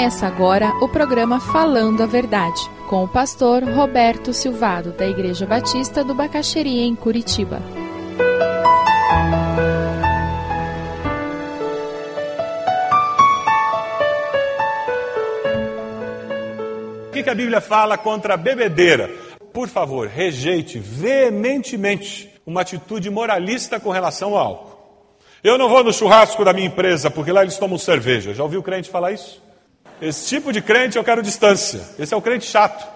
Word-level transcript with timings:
Começa 0.00 0.26
agora 0.26 0.72
o 0.80 0.88
programa 0.88 1.38
Falando 1.38 2.02
a 2.02 2.06
Verdade, 2.06 2.58
com 2.88 3.04
o 3.04 3.08
pastor 3.08 3.62
Roberto 3.62 4.32
Silvado, 4.32 4.92
da 4.92 5.06
Igreja 5.06 5.44
Batista 5.44 6.02
do 6.02 6.14
Bacaxeria, 6.14 6.86
em 6.86 6.94
Curitiba. 6.94 7.60
O 17.06 17.12
que, 17.12 17.28
a 17.28 17.34
Bíblia 17.34 17.60
fala 17.60 17.98
contra 17.98 18.32
a 18.32 18.36
bebedeira? 18.38 19.10
Por 19.52 19.68
favor, 19.68 20.08
rejeite 20.08 20.78
veementemente 20.78 22.40
uma 22.46 22.62
atitude 22.62 23.10
moralista 23.10 23.78
com 23.78 23.90
relação 23.90 24.30
ao 24.30 24.38
álcool. 24.38 24.78
Eu 25.44 25.58
não 25.58 25.68
vou 25.68 25.84
no 25.84 25.92
churrasco 25.92 26.42
da 26.42 26.54
minha 26.54 26.68
empresa, 26.68 27.10
porque 27.10 27.30
lá 27.30 27.42
eles 27.42 27.58
tomam 27.58 27.76
cerveja. 27.76 28.32
Já 28.32 28.42
ouviu 28.42 28.60
o 28.60 28.62
crente 28.62 28.88
falar 28.88 29.12
isso? 29.12 29.49
Esse 30.00 30.28
tipo 30.28 30.52
de 30.52 30.62
crente 30.62 30.96
eu 30.96 31.04
quero 31.04 31.22
distância. 31.22 31.80
Esse 31.98 32.14
é 32.14 32.16
o 32.16 32.22
crente 32.22 32.46
chato, 32.46 32.86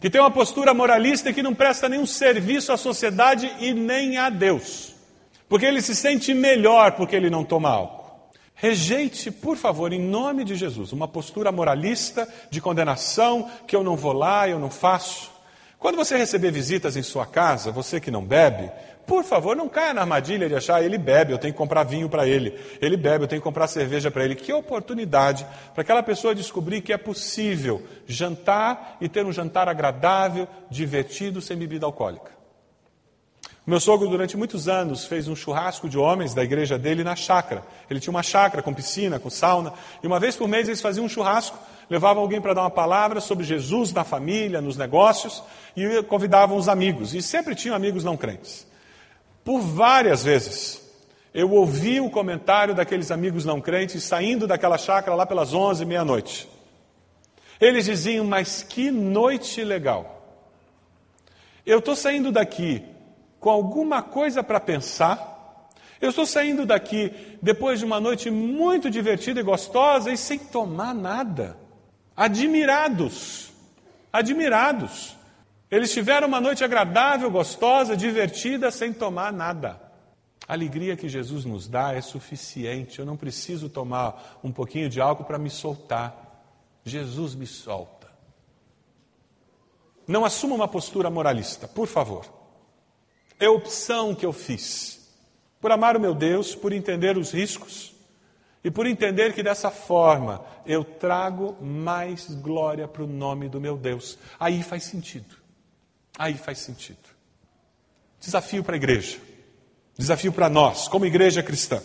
que 0.00 0.10
tem 0.10 0.20
uma 0.20 0.30
postura 0.30 0.74
moralista 0.74 1.30
e 1.30 1.34
que 1.34 1.42
não 1.42 1.54
presta 1.54 1.88
nenhum 1.88 2.06
serviço 2.06 2.72
à 2.72 2.76
sociedade 2.76 3.50
e 3.60 3.72
nem 3.72 4.16
a 4.16 4.28
Deus. 4.28 4.94
Porque 5.48 5.64
ele 5.64 5.80
se 5.80 5.94
sente 5.94 6.34
melhor 6.34 6.92
porque 6.92 7.16
ele 7.16 7.30
não 7.30 7.44
toma 7.44 7.70
álcool. 7.70 7.98
Rejeite, 8.54 9.30
por 9.30 9.56
favor, 9.56 9.92
em 9.92 10.00
nome 10.00 10.42
de 10.42 10.56
Jesus, 10.56 10.92
uma 10.92 11.06
postura 11.06 11.52
moralista 11.52 12.28
de 12.50 12.60
condenação, 12.60 13.48
que 13.68 13.76
eu 13.76 13.84
não 13.84 13.96
vou 13.96 14.12
lá, 14.12 14.48
eu 14.48 14.58
não 14.58 14.68
faço. 14.68 15.30
Quando 15.78 15.96
você 15.96 16.16
receber 16.16 16.50
visitas 16.50 16.96
em 16.96 17.02
sua 17.02 17.24
casa, 17.24 17.70
você 17.70 18.00
que 18.00 18.10
não 18.10 18.24
bebe, 18.24 18.70
por 19.06 19.24
favor, 19.24 19.56
não 19.56 19.68
caia 19.68 19.94
na 19.94 20.02
armadilha 20.02 20.48
de 20.48 20.54
achar 20.54 20.82
ele 20.82 20.98
bebe, 20.98 21.32
eu 21.32 21.38
tenho 21.38 21.54
que 21.54 21.58
comprar 21.58 21.84
vinho 21.84 22.10
para 22.10 22.26
ele. 22.26 22.60
Ele 22.80 22.96
bebe, 22.96 23.24
eu 23.24 23.28
tenho 23.28 23.40
que 23.40 23.44
comprar 23.44 23.66
cerveja 23.66 24.10
para 24.10 24.24
ele. 24.24 24.34
Que 24.34 24.52
oportunidade 24.52 25.46
para 25.72 25.82
aquela 25.82 26.02
pessoa 26.02 26.34
descobrir 26.34 26.82
que 26.82 26.92
é 26.92 26.98
possível 26.98 27.82
jantar 28.06 28.98
e 29.00 29.08
ter 29.08 29.24
um 29.24 29.32
jantar 29.32 29.68
agradável, 29.68 30.46
divertido, 30.68 31.40
sem 31.40 31.56
bebida 31.56 31.86
alcoólica. 31.86 32.38
Meu 33.68 33.78
sogro, 33.78 34.08
durante 34.08 34.36
muitos 34.36 34.66
anos, 34.66 35.04
fez 35.04 35.28
um 35.28 35.36
churrasco 35.36 35.88
de 35.88 35.98
homens 35.98 36.34
da 36.34 36.42
igreja 36.42 36.78
dele 36.78 37.04
na 37.04 37.14
chácara. 37.14 37.62
Ele 37.88 38.00
tinha 38.00 38.10
uma 38.10 38.22
chácara 38.22 38.62
com 38.62 38.74
piscina, 38.74 39.18
com 39.18 39.30
sauna, 39.30 39.74
e 40.02 40.06
uma 40.06 40.18
vez 40.18 40.34
por 40.34 40.48
mês 40.48 40.68
eles 40.68 40.80
faziam 40.80 41.04
um 41.04 41.08
churrasco, 41.08 41.58
levavam 41.88 42.22
alguém 42.22 42.40
para 42.40 42.54
dar 42.54 42.62
uma 42.62 42.70
palavra 42.70 43.20
sobre 43.20 43.44
Jesus 43.44 43.92
na 43.92 44.04
família, 44.04 44.60
nos 44.60 44.76
negócios, 44.76 45.42
e 45.76 46.02
convidavam 46.02 46.56
os 46.56 46.68
amigos. 46.68 47.14
E 47.14 47.22
sempre 47.22 47.54
tinham 47.54 47.74
amigos 47.74 48.04
não 48.04 48.16
crentes. 48.16 48.66
Por 49.44 49.60
várias 49.60 50.22
vezes, 50.22 50.82
eu 51.32 51.50
ouvi 51.50 52.00
o 52.00 52.10
comentário 52.10 52.74
daqueles 52.74 53.10
amigos 53.10 53.44
não 53.44 53.60
crentes 53.60 54.02
saindo 54.04 54.46
daquela 54.46 54.76
chácara 54.76 55.16
lá 55.16 55.24
pelas 55.24 55.54
onze, 55.54 55.84
meia-noite. 55.84 56.48
Eles 57.60 57.84
diziam, 57.84 58.24
mas 58.24 58.62
que 58.62 58.90
noite 58.90 59.64
legal. 59.64 60.16
Eu 61.64 61.78
estou 61.78 61.96
saindo 61.96 62.30
daqui 62.30 62.82
com 63.40 63.50
alguma 63.50 64.02
coisa 64.02 64.42
para 64.42 64.60
pensar. 64.60 65.68
Eu 66.00 66.10
estou 66.10 66.24
saindo 66.24 66.64
daqui 66.64 67.12
depois 67.42 67.78
de 67.78 67.84
uma 67.84 68.00
noite 68.00 68.30
muito 68.30 68.90
divertida 68.90 69.40
e 69.40 69.42
gostosa 69.42 70.10
e 70.10 70.16
sem 70.16 70.38
tomar 70.38 70.94
nada. 70.94 71.56
Admirados, 72.18 73.52
admirados. 74.12 75.16
Eles 75.70 75.92
tiveram 75.92 76.26
uma 76.26 76.40
noite 76.40 76.64
agradável, 76.64 77.30
gostosa, 77.30 77.96
divertida, 77.96 78.72
sem 78.72 78.92
tomar 78.92 79.32
nada. 79.32 79.80
A 80.48 80.52
alegria 80.52 80.96
que 80.96 81.08
Jesus 81.08 81.44
nos 81.44 81.68
dá 81.68 81.94
é 81.94 82.00
suficiente. 82.00 82.98
Eu 82.98 83.06
não 83.06 83.16
preciso 83.16 83.68
tomar 83.68 84.40
um 84.42 84.50
pouquinho 84.50 84.88
de 84.88 85.00
álcool 85.00 85.22
para 85.22 85.38
me 85.38 85.48
soltar. 85.48 86.42
Jesus 86.84 87.36
me 87.36 87.46
solta. 87.46 88.08
Não 90.04 90.24
assuma 90.24 90.56
uma 90.56 90.66
postura 90.66 91.08
moralista, 91.08 91.68
por 91.68 91.86
favor. 91.86 92.26
É 93.38 93.48
opção 93.48 94.12
que 94.12 94.26
eu 94.26 94.32
fiz. 94.32 95.14
Por 95.60 95.70
amar 95.70 95.96
o 95.96 96.00
meu 96.00 96.16
Deus, 96.16 96.52
por 96.52 96.72
entender 96.72 97.16
os 97.16 97.30
riscos 97.30 97.96
e 98.62 98.70
por 98.70 98.86
entender 98.86 99.32
que 99.32 99.42
dessa 99.42 99.70
forma 99.70 100.44
eu 100.66 100.82
trago 100.84 101.56
mais 101.62 102.26
glória 102.34 102.88
para 102.88 103.04
o 103.04 103.06
nome 103.06 103.48
do 103.48 103.60
meu 103.60 103.76
Deus. 103.76 104.18
Aí 104.38 104.62
faz 104.62 104.84
sentido. 104.84 105.36
Aí 106.18 106.34
faz 106.34 106.58
sentido. 106.58 106.98
Desafio 108.20 108.64
para 108.64 108.74
a 108.74 108.76
igreja. 108.76 109.18
Desafio 109.96 110.32
para 110.32 110.48
nós, 110.48 110.88
como 110.88 111.06
igreja 111.06 111.42
cristã. 111.42 111.80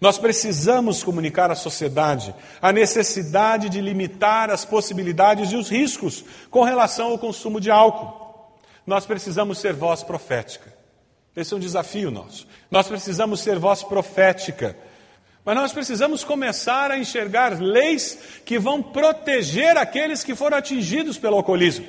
Nós 0.00 0.18
precisamos 0.18 1.02
comunicar 1.02 1.50
à 1.50 1.54
sociedade 1.54 2.34
a 2.60 2.70
necessidade 2.70 3.68
de 3.68 3.80
limitar 3.80 4.50
as 4.50 4.64
possibilidades 4.64 5.52
e 5.52 5.56
os 5.56 5.70
riscos 5.70 6.24
com 6.50 6.62
relação 6.62 7.12
ao 7.12 7.18
consumo 7.18 7.60
de 7.60 7.70
álcool. 7.70 8.24
Nós 8.86 9.06
precisamos 9.06 9.58
ser 9.58 9.72
voz 9.72 10.02
profética. 10.02 10.74
Esse 11.34 11.52
é 11.52 11.56
um 11.56 11.60
desafio 11.60 12.10
nosso. 12.10 12.46
Nós 12.70 12.88
precisamos 12.88 13.40
ser 13.40 13.58
voz 13.58 13.82
profética. 13.82 14.76
Mas 15.46 15.54
nós 15.54 15.72
precisamos 15.72 16.24
começar 16.24 16.90
a 16.90 16.98
enxergar 16.98 17.60
leis 17.60 18.18
que 18.44 18.58
vão 18.58 18.82
proteger 18.82 19.76
aqueles 19.76 20.24
que 20.24 20.34
foram 20.34 20.56
atingidos 20.56 21.18
pelo 21.18 21.36
alcoolismo. 21.36 21.86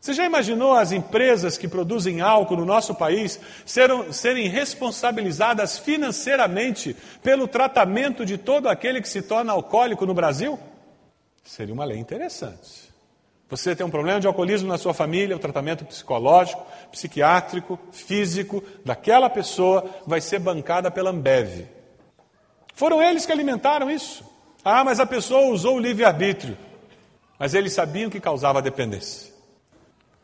Você 0.00 0.14
já 0.14 0.24
imaginou 0.24 0.72
as 0.72 0.90
empresas 0.90 1.58
que 1.58 1.68
produzem 1.68 2.22
álcool 2.22 2.56
no 2.56 2.64
nosso 2.64 2.94
país 2.94 3.38
serem, 3.66 4.10
serem 4.12 4.48
responsabilizadas 4.48 5.78
financeiramente 5.78 6.96
pelo 7.22 7.46
tratamento 7.46 8.24
de 8.24 8.38
todo 8.38 8.66
aquele 8.70 9.02
que 9.02 9.10
se 9.10 9.20
torna 9.20 9.52
alcoólico 9.52 10.06
no 10.06 10.14
Brasil? 10.14 10.58
Seria 11.44 11.74
uma 11.74 11.84
lei 11.84 11.98
interessante. 11.98 12.94
Você 13.50 13.76
tem 13.76 13.84
um 13.84 13.90
problema 13.90 14.20
de 14.20 14.26
alcoolismo 14.26 14.68
na 14.68 14.78
sua 14.78 14.94
família, 14.94 15.36
o 15.36 15.38
tratamento 15.38 15.84
psicológico, 15.84 16.66
psiquiátrico, 16.90 17.78
físico 17.92 18.64
daquela 18.82 19.28
pessoa 19.28 19.84
vai 20.06 20.22
ser 20.22 20.38
bancada 20.38 20.90
pela 20.90 21.10
Ambev. 21.10 21.66
Foram 22.74 23.02
eles 23.02 23.24
que 23.24 23.32
alimentaram 23.32 23.90
isso. 23.90 24.24
Ah, 24.64 24.82
mas 24.82 24.98
a 24.98 25.06
pessoa 25.06 25.52
usou 25.52 25.76
o 25.76 25.80
livre-arbítrio. 25.80 26.56
Mas 27.38 27.54
eles 27.54 27.72
sabiam 27.72 28.10
que 28.10 28.20
causava 28.20 28.62
dependência. 28.62 29.32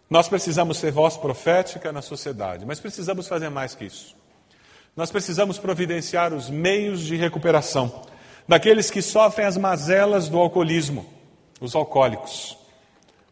Nós 0.08 0.28
precisamos 0.28 0.78
ser 0.78 0.90
voz 0.90 1.16
profética 1.16 1.92
na 1.92 2.02
sociedade, 2.02 2.66
mas 2.66 2.80
precisamos 2.80 3.28
fazer 3.28 3.48
mais 3.48 3.74
que 3.74 3.84
isso. 3.84 4.16
Nós 4.96 5.10
precisamos 5.10 5.58
providenciar 5.58 6.34
os 6.34 6.50
meios 6.50 7.00
de 7.00 7.16
recuperação 7.16 8.02
daqueles 8.48 8.90
que 8.90 9.00
sofrem 9.00 9.46
as 9.46 9.56
mazelas 9.56 10.28
do 10.28 10.38
alcoolismo, 10.38 11.06
os 11.60 11.76
alcoólicos. 11.76 12.58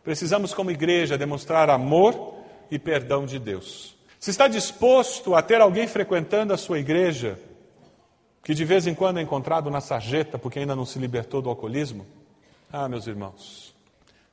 Precisamos, 0.05 0.55
como 0.55 0.71
igreja, 0.71 1.19
demonstrar 1.19 1.69
amor 1.69 2.37
e 2.71 2.79
perdão 2.79 3.27
de 3.27 3.39
Deus. 3.41 3.97
Se 4.21 4.31
está 4.31 4.47
disposto 4.47 5.35
a 5.35 5.43
ter 5.43 5.61
alguém 5.61 5.89
frequentando 5.89 6.53
a 6.53 6.57
sua 6.57 6.79
igreja 6.79 7.39
que 8.43 8.55
de 8.55 8.65
vez 8.65 8.87
em 8.87 8.95
quando 8.95 9.19
é 9.19 9.23
encontrado 9.23 9.71
na 9.71 9.81
sarjeta 9.81 10.39
porque 10.39 10.59
ainda 10.59 10.75
não 10.75 10.87
se 10.87 10.99
libertou 10.99 11.43
do 11.43 11.49
alcoolismo? 11.49 12.07
Ah, 12.73 12.89
meus 12.89 13.07
irmãos, 13.07 13.75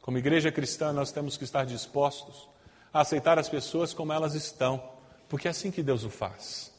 como 0.01 0.17
igreja 0.17 0.51
cristã, 0.51 0.93
nós 0.93 1.11
temos 1.11 1.37
que 1.37 1.43
estar 1.43 1.65
dispostos 1.65 2.47
a 2.93 3.01
aceitar 3.01 3.39
as 3.39 3.49
pessoas 3.49 3.93
como 3.93 4.13
elas 4.13 4.35
estão, 4.35 4.81
porque 5.27 5.47
é 5.47 5.51
assim 5.51 5.71
que 5.71 5.83
Deus 5.83 6.03
o 6.03 6.09
faz. 6.09 6.71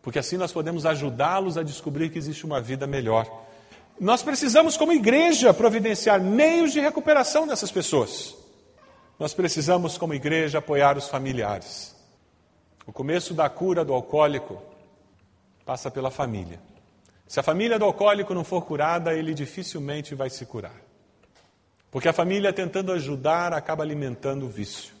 Porque 0.00 0.18
assim 0.18 0.36
nós 0.36 0.52
podemos 0.52 0.86
ajudá-los 0.86 1.58
a 1.58 1.62
descobrir 1.62 2.10
que 2.10 2.18
existe 2.18 2.46
uma 2.46 2.60
vida 2.60 2.86
melhor. 2.86 3.26
Nós 3.98 4.22
precisamos, 4.22 4.76
como 4.76 4.92
igreja, 4.92 5.52
providenciar 5.52 6.20
meios 6.20 6.72
de 6.72 6.80
recuperação 6.80 7.46
dessas 7.46 7.72
pessoas. 7.72 8.36
Nós 9.18 9.34
precisamos, 9.34 9.98
como 9.98 10.14
igreja, 10.14 10.58
apoiar 10.58 10.96
os 10.96 11.08
familiares. 11.08 11.96
O 12.86 12.92
começo 12.92 13.34
da 13.34 13.48
cura 13.48 13.84
do 13.84 13.92
alcoólico 13.92 14.62
passa 15.66 15.90
pela 15.90 16.12
família. 16.12 16.60
Se 17.26 17.40
a 17.40 17.42
família 17.42 17.76
do 17.76 17.84
alcoólico 17.84 18.32
não 18.32 18.44
for 18.44 18.64
curada, 18.64 19.12
ele 19.12 19.34
dificilmente 19.34 20.14
vai 20.14 20.30
se 20.30 20.46
curar. 20.46 20.80
Porque 21.90 22.08
a 22.08 22.12
família, 22.12 22.52
tentando 22.52 22.92
ajudar, 22.92 23.52
acaba 23.52 23.82
alimentando 23.82 24.46
o 24.46 24.48
vício. 24.48 24.94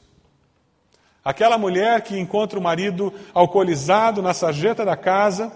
Aquela 1.24 1.56
mulher 1.56 2.00
que 2.00 2.18
encontra 2.18 2.58
o 2.58 2.62
marido 2.62 3.14
alcoolizado 3.32 4.20
na 4.20 4.34
sarjeta 4.34 4.84
da 4.84 4.96
casa, 4.96 5.52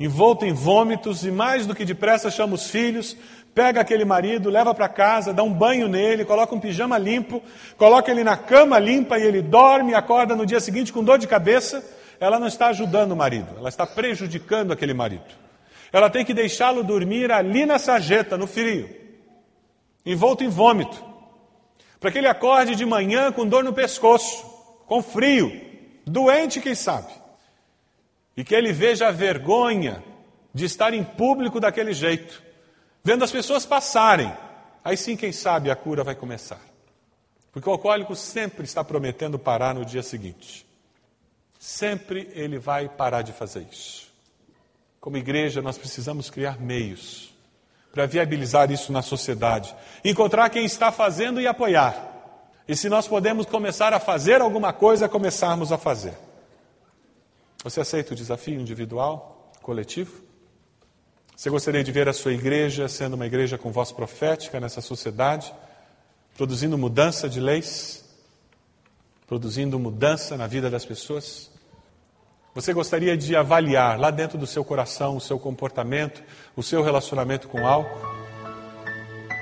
envolto 0.00 0.46
em 0.46 0.54
vômitos 0.54 1.24
e 1.26 1.30
mais 1.30 1.66
do 1.66 1.74
que 1.74 1.84
depressa 1.84 2.30
chama 2.30 2.54
os 2.54 2.70
filhos, 2.70 3.14
pega 3.54 3.82
aquele 3.82 4.06
marido, 4.06 4.48
leva 4.48 4.74
para 4.74 4.88
casa, 4.88 5.34
dá 5.34 5.42
um 5.42 5.52
banho 5.52 5.86
nele, 5.86 6.24
coloca 6.24 6.54
um 6.54 6.60
pijama 6.60 6.96
limpo, 6.96 7.42
coloca 7.76 8.10
ele 8.10 8.24
na 8.24 8.38
cama 8.38 8.78
limpa 8.78 9.18
e 9.18 9.22
ele 9.22 9.42
dorme 9.42 9.92
acorda 9.92 10.34
no 10.34 10.46
dia 10.46 10.60
seguinte 10.60 10.92
com 10.92 11.04
dor 11.04 11.18
de 11.18 11.26
cabeça, 11.26 11.82
ela 12.18 12.38
não 12.38 12.46
está 12.46 12.68
ajudando 12.68 13.12
o 13.12 13.16
marido, 13.16 13.56
ela 13.58 13.68
está 13.68 13.86
prejudicando 13.86 14.72
aquele 14.72 14.94
marido. 14.94 15.24
Ela 15.92 16.10
tem 16.10 16.24
que 16.24 16.34
deixá-lo 16.34 16.82
dormir 16.82 17.30
ali 17.30 17.64
na 17.64 17.78
sarjeta, 17.78 18.36
no 18.36 18.46
frio 18.46 19.06
envolto 20.06 20.44
em 20.44 20.48
vômito, 20.48 21.04
para 21.98 22.12
que 22.12 22.18
ele 22.18 22.28
acorde 22.28 22.76
de 22.76 22.86
manhã 22.86 23.32
com 23.32 23.44
dor 23.44 23.64
no 23.64 23.72
pescoço, 23.72 24.46
com 24.86 25.02
frio, 25.02 25.50
doente, 26.06 26.60
quem 26.60 26.76
sabe, 26.76 27.12
e 28.36 28.44
que 28.44 28.54
ele 28.54 28.72
veja 28.72 29.08
a 29.08 29.10
vergonha 29.10 30.02
de 30.54 30.64
estar 30.64 30.94
em 30.94 31.02
público 31.02 31.58
daquele 31.58 31.92
jeito, 31.92 32.40
vendo 33.02 33.24
as 33.24 33.32
pessoas 33.32 33.66
passarem. 33.66 34.32
Aí 34.84 34.96
sim, 34.96 35.16
quem 35.16 35.32
sabe, 35.32 35.70
a 35.70 35.74
cura 35.74 36.04
vai 36.04 36.14
começar. 36.14 36.60
Porque 37.50 37.68
o 37.68 37.72
alcoólico 37.72 38.14
sempre 38.14 38.64
está 38.64 38.84
prometendo 38.84 39.38
parar 39.38 39.74
no 39.74 39.84
dia 39.84 40.02
seguinte. 40.02 40.64
Sempre 41.66 42.30
ele 42.32 42.60
vai 42.60 42.88
parar 42.88 43.22
de 43.22 43.32
fazer 43.32 43.66
isso. 43.72 44.06
Como 45.00 45.16
igreja, 45.16 45.60
nós 45.60 45.76
precisamos 45.76 46.30
criar 46.30 46.60
meios 46.60 47.34
para 47.90 48.06
viabilizar 48.06 48.70
isso 48.70 48.92
na 48.92 49.02
sociedade. 49.02 49.74
Encontrar 50.04 50.48
quem 50.48 50.64
está 50.64 50.92
fazendo 50.92 51.40
e 51.40 51.46
apoiar. 51.48 52.54
E 52.68 52.76
se 52.76 52.88
nós 52.88 53.08
podemos 53.08 53.46
começar 53.46 53.92
a 53.92 53.98
fazer 53.98 54.40
alguma 54.40 54.72
coisa, 54.72 55.08
começarmos 55.08 55.72
a 55.72 55.76
fazer. 55.76 56.14
Você 57.64 57.80
aceita 57.80 58.12
o 58.12 58.16
desafio 58.16 58.60
individual, 58.60 59.50
coletivo? 59.60 60.22
Você 61.36 61.50
gostaria 61.50 61.82
de 61.82 61.90
ver 61.90 62.08
a 62.08 62.12
sua 62.12 62.32
igreja 62.32 62.86
sendo 62.86 63.14
uma 63.14 63.26
igreja 63.26 63.58
com 63.58 63.72
voz 63.72 63.90
profética 63.90 64.60
nessa 64.60 64.80
sociedade, 64.80 65.52
produzindo 66.36 66.78
mudança 66.78 67.28
de 67.28 67.40
leis, 67.40 68.04
produzindo 69.26 69.80
mudança 69.80 70.36
na 70.36 70.46
vida 70.46 70.70
das 70.70 70.84
pessoas? 70.84 71.55
Você 72.56 72.72
gostaria 72.72 73.14
de 73.18 73.36
avaliar 73.36 74.00
lá 74.00 74.10
dentro 74.10 74.38
do 74.38 74.46
seu 74.46 74.64
coração 74.64 75.14
o 75.14 75.20
seu 75.20 75.38
comportamento, 75.38 76.22
o 76.56 76.62
seu 76.62 76.82
relacionamento 76.82 77.48
com 77.48 77.66
álcool? 77.66 78.00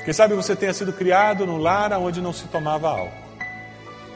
Quem 0.05 0.13
sabe 0.13 0.35
você 0.35 0.57
tenha 0.57 0.75
sido 0.75 0.93
criado 0.93 1.47
num 1.47 1.59
lar 1.59 1.93
onde 1.93 2.21
não 2.21 2.33
se 2.33 2.49
tomava 2.49 2.91
álcool. 2.91 3.13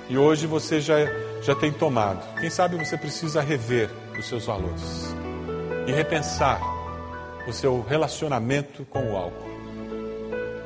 E 0.09 0.19
hoje 0.19 0.49
você 0.49 0.81
já, 0.81 0.97
já 1.41 1.55
tem 1.55 1.71
tomado. 1.71 2.27
Quem 2.41 2.51
sabe 2.51 2.77
você 2.77 2.99
precisa 2.99 3.41
rever 3.41 3.89
os 4.19 4.27
seus 4.27 4.47
valores 4.47 5.15
e 5.87 5.93
repensar 5.93 6.61
o 7.47 7.53
seu 7.53 7.81
relacionamento 7.89 8.85
com 8.87 9.13
o 9.13 9.17
álcool. 9.17 9.49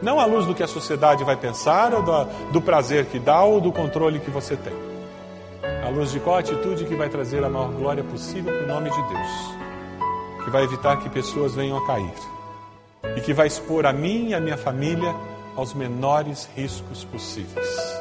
Não 0.01 0.19
à 0.19 0.25
luz 0.25 0.47
do 0.47 0.55
que 0.55 0.63
a 0.63 0.69
sociedade 0.69 1.23
vai 1.23 1.37
pensar, 1.37 1.93
ou 1.93 2.03
do, 2.03 2.25
do 2.51 2.63
prazer 2.63 3.05
que 3.05 3.19
dá, 3.19 3.43
ou 3.43 3.61
do 3.61 3.71
controle 3.71 4.21
que 4.21 4.31
você 4.31 4.57
tem 4.57 4.92
à 5.83 5.89
luz 5.89 6.13
de 6.13 6.21
qual 6.21 6.39
atitude 6.39 6.85
que 6.85 6.95
vai 6.95 7.09
trazer 7.09 7.45
a 7.45 7.49
maior 7.49 7.73
glória 7.73 8.05
possível 8.05 8.53
para 8.53 8.65
o 8.65 8.69
nome 8.69 8.91
de 8.91 9.03
Deus, 9.09 10.45
que 10.45 10.51
vai 10.51 10.63
evitar 10.65 10.97
que 10.99 11.11
pessoas 11.11 11.55
venham 11.55 11.77
a 11.77 11.87
cair 11.87 12.15
e 13.17 13.21
que 13.21 13.35
vai 13.35 13.49
expor 13.49 13.85
a 13.85 13.93
mim 13.93 14.29
e 14.29 14.35
a 14.35 14.41
minha 14.41 14.57
família 14.57 15.15
aos 15.57 15.75
menores 15.75 16.49
riscos 16.55 17.05
possíveis. 17.05 18.01